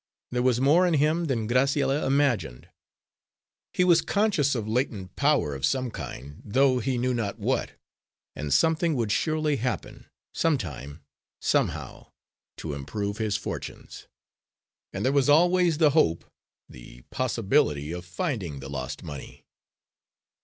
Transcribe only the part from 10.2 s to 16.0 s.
sometime, somehow, to improve his fortunes. And there was always the